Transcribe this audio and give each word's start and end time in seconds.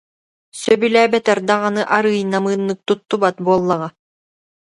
Сөбүлээбэтэр 0.59 1.39
даҕаны 1.47 1.81
арыый 1.97 2.21
намыыннык 2.31 2.79
туттубат 2.87 3.35
буоллаҕа 3.45 3.89